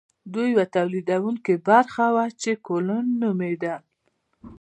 [0.33, 3.81] دوی یوه تولیدونکې برخه وه چې کولون نومیدل.